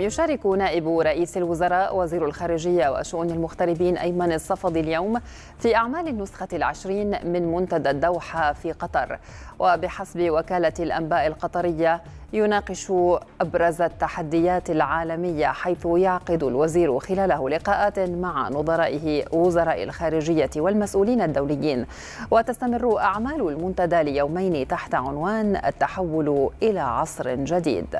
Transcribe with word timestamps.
يشارك 0.00 0.46
نائب 0.46 0.98
رئيس 0.98 1.36
الوزراء 1.36 1.96
وزير 1.96 2.24
الخارجية 2.24 2.88
وشؤون 2.88 3.30
المغتربين 3.30 3.96
أيمن 3.96 4.32
الصفدي 4.32 4.80
اليوم 4.80 5.20
في 5.58 5.76
أعمال 5.76 6.08
النسخة 6.08 6.48
العشرين 6.52 7.10
من 7.24 7.52
منتدى 7.52 7.90
الدوحة 7.90 8.52
في 8.52 8.72
قطر. 8.72 9.18
وبحسب 9.58 10.30
وكالة 10.30 10.72
الأنباء 10.80 11.26
القطرية 11.26 12.02
يناقش 12.32 12.92
أبرز 13.40 13.82
التحديات 13.82 14.70
العالمية 14.70 15.46
حيث 15.46 15.86
يعقد 15.86 16.42
الوزير 16.42 16.98
خلاله 16.98 17.48
لقاءات 17.48 17.98
مع 17.98 18.48
نظرائه 18.48 19.24
وزراء 19.32 19.82
الخارجية 19.82 20.50
والمسؤولين 20.56 21.22
الدوليين. 21.22 21.86
وتستمر 22.30 22.98
أعمال 22.98 23.48
المنتدى 23.48 24.02
ليومين 24.02 24.68
تحت 24.68 24.94
عنوان 24.94 25.56
التحول 25.56 26.50
إلى 26.62 26.80
عصر 26.80 27.34
جديد. 27.34 27.96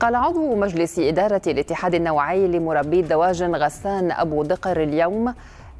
قال 0.00 0.14
عضو 0.14 0.54
مجلس 0.54 0.98
إدارة 0.98 1.42
الاتحاد 1.46 1.94
النوعي 1.94 2.46
لمربي 2.46 3.00
الدواجن 3.00 3.54
غسان 3.56 4.10
أبو 4.10 4.42
دقر 4.42 4.82
اليوم 4.82 5.34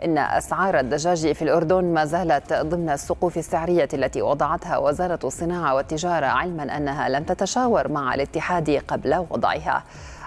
إن 0.04 0.18
أسعار 0.18 0.80
الدجاج 0.80 1.32
في 1.32 1.42
الأردن 1.42 1.84
ما 1.84 2.04
زالت 2.04 2.52
ضمن 2.52 2.90
السقوف 2.90 3.38
السعرية 3.38 3.88
التي 3.94 4.22
وضعتها 4.22 4.78
وزارة 4.78 5.18
الصناعة 5.24 5.74
والتجارة 5.74 6.26
علما 6.26 6.76
أنها 6.76 7.08
لم 7.08 7.22
تتشاور 7.24 7.88
مع 7.88 8.14
الاتحاد 8.14 8.82
قبل 8.88 9.26
وضعها. 9.30 9.82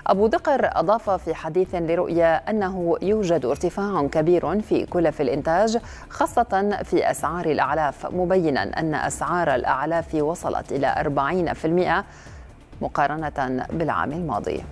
أبو 0.08 0.28
دقر 0.28 0.70
أضاف 0.74 1.10
في 1.10 1.36
حديث 1.36 1.76
لرؤيا 1.76 2.50
أنه 2.50 2.96
يوجد 3.02 3.46
ارتفاع 3.46 4.08
كبير 4.12 4.62
في 4.62 4.86
كلف 4.86 5.22
الإنتاج 5.22 5.78
خاصة 6.10 6.80
في 6.84 7.12
أسعار 7.12 7.46
الأعلاف 7.46 8.06
مبينا 8.06 8.64
أن 8.80 8.96
أسعار 8.96 9.56
الأعلاف 9.56 10.16
وصلت 10.16 10.72
إلى 10.72 10.88
40% 12.04 12.37
مقارنة 12.82 13.66
بالعام 13.74 14.12
الماضي. 14.12 14.64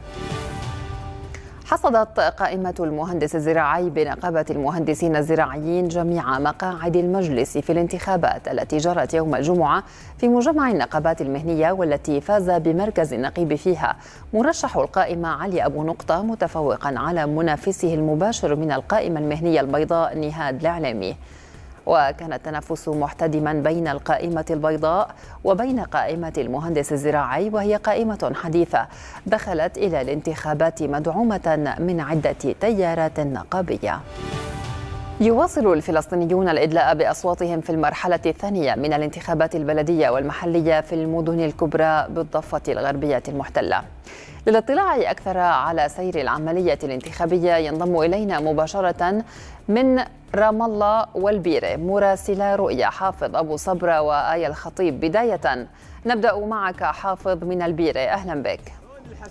حصدت 1.66 2.20
قائمة 2.20 2.74
المهندس 2.80 3.36
الزراعي 3.36 3.90
بنقابة 3.90 4.46
المهندسين 4.50 5.16
الزراعيين 5.16 5.88
جميع 5.88 6.40
مقاعد 6.40 6.96
المجلس 6.96 7.58
في 7.58 7.72
الانتخابات 7.72 8.48
التي 8.48 8.78
جرت 8.78 9.14
يوم 9.14 9.36
الجمعة 9.36 9.84
في 10.18 10.28
مجمع 10.28 10.72
النقابات 10.72 11.22
المهنية 11.22 11.72
والتي 11.72 12.22
فاز 12.22 12.50
بمركز 12.50 13.14
النقيب 13.14 13.56
فيها. 13.56 13.96
مرشح 14.34 14.78
القائمة 14.78 15.30
علي 15.30 15.66
أبو 15.66 15.84
نقطة 15.84 16.24
متفوقا 16.24 16.94
على 16.98 17.26
منافسه 17.26 17.94
المباشر 17.94 18.56
من 18.56 18.72
القائمة 18.72 19.20
المهنية 19.20 19.62
البيضاء 19.62 20.18
نهاد 20.20 20.62
العلامي 20.62 21.16
وكان 21.86 22.34
التنافس 22.34 22.90
محتدما 22.90 23.54
بين 23.54 23.88
القائمة 23.88 24.46
البيضاء 24.50 25.10
وبين 25.44 25.80
قائمة 25.80 26.34
المهندس 26.38 26.94
الزراعي 26.94 27.50
وهي 27.50 27.76
قائمة 27.76 28.32
حديثة 28.36 28.88
دخلت 29.26 29.78
إلى 29.78 30.02
الانتخابات 30.02 30.84
مدعومة 30.84 31.76
من 31.80 32.00
عدة 32.00 32.36
تيارات 32.62 33.20
نقابية. 33.20 34.00
يواصل 35.22 35.74
الفلسطينيون 35.74 36.50
الإدلاء 36.50 36.96
بأصواتهم 36.96 37.62
في 37.62 37.70
المرحلة 37.70 38.20
الثانية 38.26 38.76
من 38.76 38.94
الانتخابات 38.94 39.56
البلدية 39.56 40.10
والمحلية 40.10 40.82
في 40.82 40.96
المدن 40.96 41.40
الكبرى 41.40 42.08
بالضفة 42.10 42.62
الغربية 42.68 43.24
المحتلة. 43.28 43.82
للاطلاع 44.48 45.12
أكثر 45.12 45.38
على 45.38 45.90
سير 45.90 46.22
العملية 46.22 46.80
الانتخابية 46.84 47.56
ينضم 47.56 48.02
إلينا 48.02 48.40
مباشرة 48.40 49.24
من 49.68 50.04
رام 50.36 50.64
الله 50.64 51.06
والبيرة. 51.14 51.76
مراسلة 51.76 52.56
رؤيا 52.56 52.88
حافظ 52.88 53.36
أبو 53.36 53.58
صبرة 53.58 54.02
وآية 54.02 54.48
الخطيب. 54.48 55.00
بداية 55.00 55.68
نبدأ 56.06 56.40
معك 56.40 56.84
حافظ 56.84 57.44
من 57.44 57.62
البيرة. 57.62 58.00
أهلا 58.00 58.44
بك. 58.44 58.74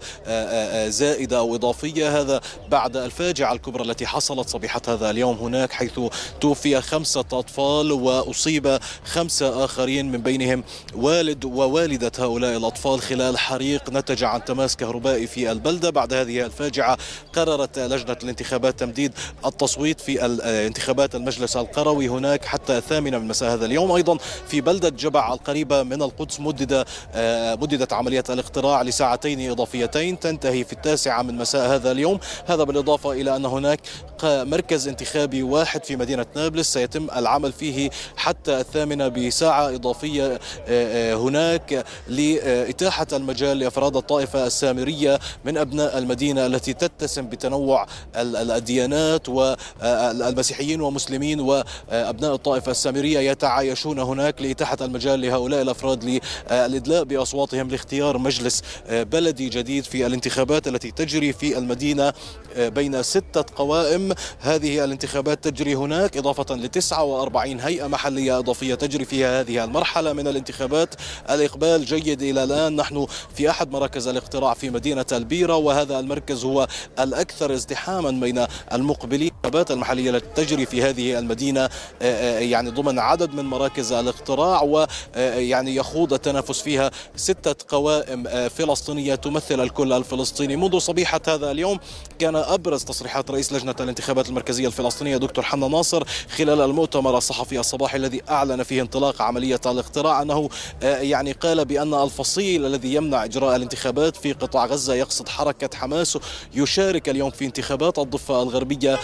زائدة 0.89 1.37
أو 1.37 1.55
إضافية. 1.55 2.21
هذا 2.21 2.41
بعد 2.69 2.97
الفاجعة 2.97 3.53
الكبرى 3.53 3.83
التي 3.83 4.07
حصلت 4.07 4.49
صبيحة 4.49 4.81
هذا 4.87 5.09
اليوم 5.09 5.37
هناك 5.37 5.71
حيث 5.71 5.99
توفي 6.41 6.81
خمسة 6.81 7.19
أطفال 7.19 7.91
وأصيب 7.91 8.79
خمسة 9.05 9.65
آخرين 9.65 10.11
من 10.11 10.21
بينهم 10.21 10.63
والد 10.95 11.45
ووالدة 11.45 12.11
هؤلاء 12.19 12.57
الأطفال 12.57 13.01
خلال 13.01 13.37
حريق 13.37 13.89
نتج 13.89 14.23
عن 14.23 14.45
تماس 14.45 14.75
كهربائي 14.75 15.27
في 15.27 15.51
البلدة. 15.51 15.89
بعد 15.89 16.13
هذه 16.13 16.45
الفاجعة 16.45 16.97
قررت 17.33 17.79
لجنة 17.79 18.17
الانتخابات 18.23 18.79
تمديد 18.79 19.13
التصويت 19.45 20.01
في 20.01 20.25
انتخابات 20.67 21.15
المجلس 21.15 21.48
المجلس 21.49 21.57
القروي 21.57 22.07
هناك 22.09 22.45
حتى 22.45 22.77
الثامنة 22.77 23.17
من 23.17 23.27
مساء 23.27 23.53
هذا 23.53 23.65
اليوم. 23.65 23.91
أيضا 23.91 24.17
في 24.47 24.61
بلدة 24.61 24.89
جبع 24.89 25.33
القريبة 25.33 25.83
من 25.83 26.01
القدس 26.01 26.39
مدد 26.39 26.85
آه، 27.15 27.55
مددت 27.55 27.93
عملية 27.93 28.23
الاقتراع 28.29 28.81
لساعتين 28.81 29.51
إضافيتين 29.51 30.19
تنتهي 30.19 30.63
في 30.63 30.73
التاسعة 30.73 31.21
من 31.21 31.37
مساء 31.37 31.75
هذا 31.75 31.91
اليوم. 31.91 32.19
هذا 32.47 32.63
بالإضافة 32.63 33.11
إلى 33.11 33.35
أن 33.35 33.45
هناك 33.45 33.79
مركز 34.23 34.87
انتخابي 34.87 35.43
واحد 35.43 35.85
في 35.85 35.95
مدينة 35.95 36.25
نابلس. 36.35 36.73
سيتم 36.73 37.07
العمل 37.15 37.51
فيه 37.51 37.89
حتى 38.17 38.59
الثامنة 38.59 39.07
بساعة 39.07 39.69
إضافية 39.69 40.25
آه، 40.25 40.39
آه، 40.67 41.15
هناك 41.15 41.85
لإتاحة 42.07 43.07
المجال 43.13 43.59
لأفراد 43.59 43.95
الطائفة 43.95 44.47
السامرية 44.47 45.19
من 45.45 45.57
أبناء 45.57 45.97
المدينة 45.97 46.45
التي 46.45 46.73
تتسم 46.73 47.27
بتنوع 47.27 47.87
الديانات 48.15 49.29
والمسيحيين 49.29 50.81
ومسلمين 50.81 51.38
وأبناء 51.39 52.35
الطائفة 52.35 52.71
السامرية 52.71 53.19
يتعايشون 53.19 53.99
هناك 53.99 54.41
لاتاحه 54.41 54.77
المجال 54.81 55.21
لهؤلاء 55.21 55.61
الأفراد 55.61 56.03
للإدلاء 56.51 57.03
بأصواتهم 57.03 57.67
لاختيار 57.67 58.17
مجلس 58.17 58.61
بلدي 58.89 59.49
جديد 59.49 59.83
في 59.83 60.05
الانتخابات 60.05 60.67
التي 60.67 60.91
تجري 60.91 61.33
في 61.33 61.57
المدينة 61.57 62.13
بين 62.57 63.03
ستة 63.03 63.45
قوائم. 63.55 64.13
هذه 64.39 64.83
الانتخابات 64.83 65.43
تجري 65.43 65.75
هناك 65.75 66.17
إضافة 66.17 66.55
ل 66.55 66.67
49 66.67 67.59
هيئة 67.59 67.87
محلية 67.87 68.39
إضافية 68.39 68.75
تجري 68.75 69.05
فيها 69.05 69.41
هذه 69.41 69.63
المرحلة 69.63 70.13
من 70.13 70.27
الانتخابات. 70.27 70.95
الإقبال 71.29 71.85
جيد 71.85 72.21
إلى 72.21 72.43
الآن. 72.43 72.75
نحن 72.75 73.07
في 73.35 73.49
أحد 73.49 73.71
مراكز 73.71 74.07
الاقتراع 74.07 74.53
في 74.53 74.69
مدينة 74.69 75.05
البيرة 75.11 75.55
وهذا 75.55 75.99
المركز 75.99 76.45
هو 76.45 76.67
الأكثر 76.99 77.53
ازدحاما 77.53 78.11
بين 78.11 78.45
المقبلين. 78.73 79.31
المحلية 79.71 80.09
التي 80.09 80.45
تجري 80.45 80.65
في 80.65 80.83
هذه 80.83 81.18
المدينة 81.19 81.61
آه، 81.61 81.69
آه، 82.01 82.39
يعني 82.39 82.69
ضمن 82.69 82.99
عدد 82.99 83.33
من 83.33 83.45
مراكز 83.45 83.91
الاقتراع 83.91 84.61
ويعني 84.61 85.71
آه، 85.71 85.73
يخوض 85.73 86.13
التنافس 86.13 86.61
فيها 86.61 86.91
ستة 87.15 87.55
قوائم 87.77 88.49
فلسطينية 88.49 89.15
تمثل 89.15 89.63
الكل 89.63 89.93
الفلسطيني. 89.93 90.55
منذ 90.55 90.79
صبيحة 90.79 91.21
هذا 91.27 91.51
اليوم 91.51 91.79
كان 92.19 92.35
أبرز 92.35 92.83
تصريحات 92.83 93.31
رئيس 93.31 93.53
لجنة 93.53 93.75
الانتخابات 93.79 94.29
المركزية 94.29 94.67
الفلسطينية 94.67 95.17
دكتور 95.17 95.43
حنا 95.43 95.67
ناصر 95.67 96.03
خلال 96.37 96.61
المؤتمر 96.61 97.17
الصحفي 97.17 97.59
الصباحي 97.59 97.97
الذي 97.97 98.21
أعلن 98.29 98.63
فيه 98.63 98.81
انطلاق 98.81 99.21
عملية 99.21 99.61
الاقتراع 99.65 100.21
أنه 100.21 100.49
يعني 100.81 101.31
قال 101.31 101.65
بأن 101.65 101.93
الفصيل 101.93 102.65
الذي 102.65 102.93
يمنع 102.93 103.23
إجراء 103.23 103.55
الانتخابات 103.55 104.15
في 104.15 104.33
قطاع 104.33 104.65
غزة 104.65 104.93
يقصد 104.93 105.29
حركة 105.29 105.77
حماس 105.77 106.17
يشارك 106.53 107.09
اليوم 107.09 107.29
في 107.29 107.45
انتخابات 107.45 107.99
الضفة 107.99 108.43
الغربية 108.43 108.99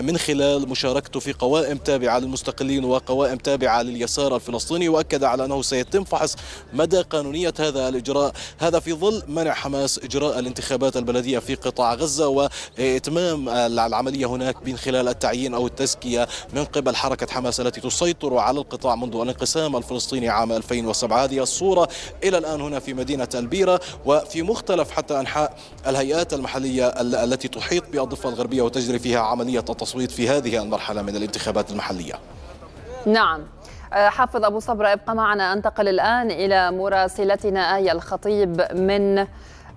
من 0.00 0.18
خلال 0.18 0.68
مشاركة 0.68 1.07
مشاركته 1.08 1.20
في 1.20 1.32
قوائم 1.32 1.76
تابعة 1.78 2.18
للمستقلين 2.18 2.84
وقوائم 2.84 3.36
تابعة 3.36 3.82
لليسار 3.82 4.36
الفلسطيني 4.36 4.88
وأكد 4.88 5.24
على 5.24 5.44
أنه 5.44 5.62
سيتم 5.62 6.04
فحص 6.04 6.36
مدى 6.72 7.00
قانونية 7.00 7.54
هذا 7.58 7.88
الإجراء. 7.88 8.32
هذا 8.58 8.80
في 8.80 8.92
ظل 8.92 9.22
منع 9.28 9.52
حماس 9.52 9.98
إجراء 9.98 10.38
الانتخابات 10.38 10.96
البلدية 10.96 11.38
في 11.38 11.54
قطاع 11.54 11.94
غزة 11.94 12.28
وإتمام 12.28 13.48
العملية 13.48 14.26
هناك 14.26 14.66
من 14.66 14.76
خلال 14.76 15.08
التعيين 15.08 15.54
أو 15.54 15.66
التزكية 15.66 16.28
من 16.52 16.64
قبل 16.64 16.96
حركة 16.96 17.26
حماس 17.26 17.60
التي 17.60 17.80
تسيطر 17.80 18.36
على 18.36 18.60
القطاع 18.60 18.94
منذ 18.94 19.14
الانقسام 19.14 19.76
الفلسطيني 19.76 20.28
عام 20.28 20.52
2007 20.52 21.24
هذه 21.24 21.42
الصورة 21.42 21.88
إلى 22.24 22.38
الآن 22.38 22.60
هنا 22.60 22.78
في 22.78 22.94
مدينة 22.94 23.28
البيرة 23.34 23.80
وفي 24.06 24.42
مختلف 24.42 24.90
حتى 24.90 25.20
أنحاء 25.20 25.56
الهيئات 25.86 26.34
المحلية 26.34 26.86
التي 27.00 27.48
تحيط 27.48 27.88
بالضفة 27.88 28.28
الغربية 28.28 28.62
وتجري 28.62 28.98
فيها 28.98 29.20
عملية 29.20 29.58
التصويت 29.58 30.10
في 30.10 30.28
هذه 30.28 30.62
المرحلة. 30.62 30.97
من 31.02 31.16
الانتخابات 31.16 31.70
المحلية. 31.70 32.14
نعم. 33.06 33.42
آه، 33.92 34.08
حافظ 34.08 34.44
أبو 34.44 34.60
صبرة 34.60 34.92
ابقى 34.92 35.14
معنا. 35.14 35.52
أنتقل 35.52 35.88
الآن 35.88 36.30
إلى 36.30 36.70
مراسلتنا 36.70 37.76
آية 37.76 37.92
الخطيب 37.92 38.62
من 38.74 39.26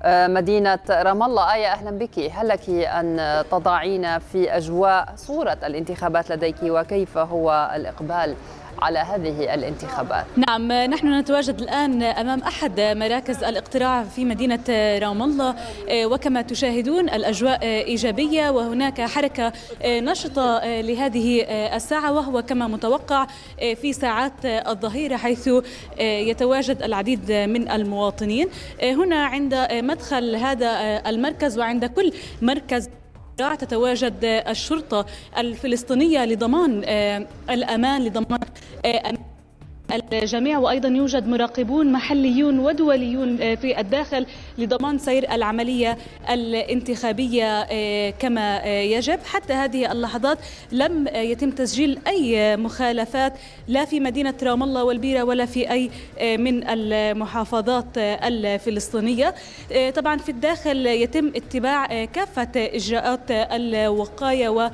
آه، 0.03 0.27
مدينة 0.27 0.79
رام 0.89 1.23
الله. 1.23 1.53
آية 1.53 1.67
أهلا 1.71 1.91
بك. 1.91 2.19
هل 2.19 2.47
لك 2.47 2.69
أن 2.69 3.43
تضعين 3.51 4.19
في 4.19 4.57
أجواء 4.57 5.13
صورة 5.15 5.57
الانتخابات 5.63 6.31
لديك؟ 6.31 6.55
وكيف 6.63 7.17
هو 7.17 7.71
الإقبال؟ 7.75 8.35
على 8.81 8.99
هذه 8.99 9.53
الانتخابات؟ 9.53 10.25
نعم 10.47 10.71
نحن 10.71 11.19
نتواجد 11.19 11.61
الآن 11.61 12.03
أمام 12.03 12.39
أحد 12.39 12.79
مراكز 12.79 13.43
الاقتراع 13.43 14.03
في 14.03 14.25
مدينة 14.25 14.63
رام 14.99 15.23
الله. 15.23 15.55
وكما 15.91 16.41
تشاهدون 16.41 17.09
الأجواء 17.09 17.63
إيجابية 17.63 18.49
وهناك 18.49 19.01
حركة 19.01 19.53
نشطة 19.85 20.61
لهذه 20.65 21.41
الساعة 21.75 22.13
وهو 22.13 22.41
كما 22.41 22.67
متوقع 22.67 23.27
في 23.81 23.93
ساعات 23.93 24.45
الظهيرة 24.45 25.17
حيث 25.17 25.49
يتواجد 25.99 26.83
العديد 26.83 27.31
من 27.31 27.71
المواطنين. 27.71 28.47
هنا 28.83 29.25
عند 29.25 29.67
مدخل 29.71 30.35
هذا 30.35 31.01
المركز 31.07 31.59
وعند 31.59 31.85
كل 31.85 32.13
مركز 32.41 32.89
تتواجد 33.55 34.15
الشرطة 34.23 35.05
الفلسطينية 35.37 36.25
لضمان 36.25 36.81
آه، 36.85 37.27
الأمان 37.49 38.05
لضمان 38.05 38.39
آه، 38.85 39.13
الجميع 39.93 40.57
وأيضا 40.57 40.89
يوجد 40.89 41.27
مراقبون 41.27 41.91
محليون 41.91 42.59
ودوليون 42.59 43.41
آه، 43.41 43.55
في 43.55 43.79
الداخل 43.79 44.25
لضمان 44.57 44.97
سير 44.97 45.31
العملية 45.31 45.97
الانتخابية 46.29 47.63
كما 48.09 48.57
يجب. 48.81 49.19
حتى 49.25 49.53
هذه 49.53 49.91
اللحظات 49.91 50.37
لم 50.71 51.07
يتم 51.15 51.51
تسجيل 51.51 51.99
أي 52.07 52.57
مخالفات 52.57 53.33
لا 53.67 53.85
في 53.85 53.99
مدينة 53.99 54.33
رام 54.43 54.63
الله 54.63 54.83
والبيرة 54.83 55.23
ولا 55.23 55.45
في 55.45 55.71
أي 55.71 55.89
من 56.37 56.67
المحافظات 56.69 57.97
الفلسطينية. 57.97 59.35
طبعا 59.95 60.17
في 60.17 60.29
الداخل 60.29 60.85
يتم 60.85 61.27
اتباع 61.27 62.05
كافة 62.05 62.51
إجراءات 62.55 63.31
الوقاية 63.31 64.49
و 64.49 64.69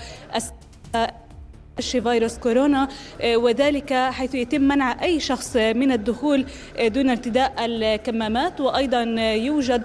فيروس 1.82 2.38
كورونا 2.38 2.88
وذلك 3.24 3.94
حيث 3.94 4.36
يتم 4.36 4.62
منع 4.62 5.04
أي 5.04 5.20
شخص 5.20 5.56
من 5.56 5.92
الدخول 5.92 6.46
دون 6.82 7.10
ارتداء 7.10 7.54
الكمامات. 7.60 8.62
وأيضا 8.62 9.04
يوجد 9.34 9.84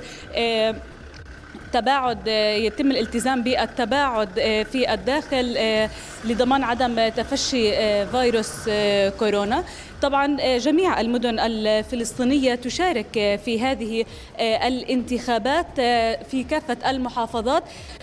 تباعد 1.73 2.27
يتم 2.67 2.91
الالتزام 2.91 3.43
بالتباعد 3.43 4.29
في 4.73 4.95
الداخل 4.95 5.59
لضمان 6.25 6.63
عدم 6.63 7.09
تفشي 7.09 7.73
فيروس 8.07 8.71
كورونا. 9.19 9.65
طبعا 10.03 10.57
جميع 10.59 11.01
المدن 11.01 11.39
الفلسطينية 11.39 12.55
تشارك 12.55 13.41
في 13.45 13.61
هذه 13.61 14.05
الانتخابات 14.41 15.81
في 16.25 16.45
كافة 16.51 16.91
المحافظات. 16.91 17.63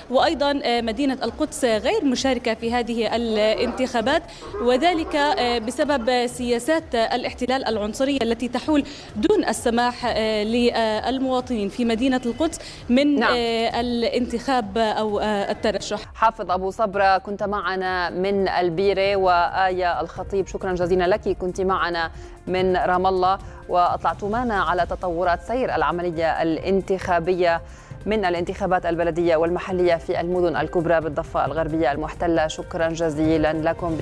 وأيضا 0.09 0.61
مدينة 0.81 1.17
القدس 1.23 1.65
غير 1.65 2.05
مشاركة 2.05 2.53
في 2.53 2.73
هذه 2.73 3.15
الانتخابات. 3.15 4.23
وذلك 4.61 5.15
بسبب 5.67 6.27
سياسات 6.27 6.95
الاحتلال 6.95 7.67
العنصرية 7.67 8.19
التي 8.21 8.47
تحول 8.47 8.83
دون 9.15 9.45
السماح 9.45 10.17
للمواطنين 10.17 11.69
في 11.69 11.85
مدينة 11.85 12.21
القدس 12.25 12.59
من 12.89 13.19
نعم. 13.19 13.33
الانتخاب 13.75 14.77
أو 14.77 15.19
الترشح. 15.21 15.99
حافظ 16.15 16.51
أبو 16.51 16.71
صبرة 16.71 17.17
كنت 17.17 17.43
معنا 17.43 18.09
من 18.09 18.47
البيرة 18.47 19.15
وآية 19.15 20.01
الخطيب. 20.01 20.47
شكرا 20.47 20.73
جزيلا 20.73 21.07
لك. 21.07 21.37
كنت 21.37 21.61
معنا 21.89 22.11
من 22.47 22.77
رام 22.77 23.07
الله 23.07 23.39
وأطلعتمانا 23.69 24.53
على 24.53 24.85
تطورات 24.85 25.41
سير 25.41 25.75
العملية 25.75 26.41
الانتخابية 26.41 27.61
من 28.05 28.25
الانتخابات 28.25 28.85
البلدية 28.85 29.35
والمحلية 29.35 29.95
في 29.95 30.21
المدن 30.21 30.55
الكبرى 30.55 31.01
بالضفة 31.01 31.45
الغربية 31.45 31.91
المحتلة. 31.91 32.47
شكرا 32.47 32.87
جزيلا 32.89 33.53
لكم. 33.53 33.97